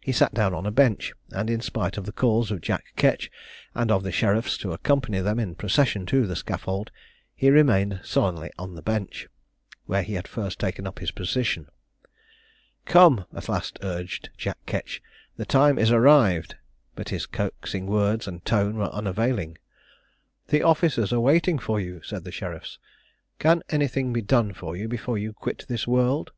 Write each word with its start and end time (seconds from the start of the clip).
He 0.00 0.12
sat 0.12 0.32
down 0.32 0.54
on 0.54 0.64
a 0.64 0.70
bench, 0.70 1.12
and 1.30 1.50
in 1.50 1.60
spite 1.60 1.98
of 1.98 2.06
the 2.06 2.12
calls 2.12 2.50
of 2.50 2.62
Jack 2.62 2.84
Ketch, 2.96 3.30
and 3.74 3.90
of 3.90 4.02
the 4.02 4.10
sheriffs 4.10 4.56
to 4.56 4.72
accompany 4.72 5.20
them 5.20 5.38
in 5.38 5.54
procession 5.54 6.06
to 6.06 6.26
the 6.26 6.36
scaffold, 6.36 6.90
he 7.34 7.50
remained 7.50 8.00
sullenly 8.02 8.50
on 8.58 8.76
the 8.76 8.80
bench, 8.80 9.28
where 9.84 10.02
he 10.02 10.14
had 10.14 10.26
first 10.26 10.58
taken 10.58 10.86
up 10.86 11.00
his 11.00 11.10
position. 11.10 11.68
"Come," 12.86 13.26
at 13.34 13.50
last 13.50 13.78
urged 13.82 14.30
Jack 14.38 14.56
Ketch, 14.64 15.02
"the 15.36 15.44
time 15.44 15.78
is 15.78 15.92
arrived;" 15.92 16.54
but 16.94 17.10
his 17.10 17.26
coaxing 17.26 17.84
words 17.86 18.26
and 18.26 18.42
tone 18.46 18.76
were 18.78 18.88
unavailing. 18.94 19.58
"The 20.46 20.62
officers 20.62 21.12
are 21.12 21.20
waiting 21.20 21.58
for 21.58 21.78
you," 21.78 22.00
said 22.02 22.24
the 22.24 22.32
sheriffs; 22.32 22.78
"can 23.38 23.62
anything 23.68 24.14
be 24.14 24.22
done 24.22 24.54
for 24.54 24.74
you 24.76 24.88
before 24.88 25.18
you 25.18 25.34
quit 25.34 25.66
this 25.68 25.86
world?" 25.86 26.30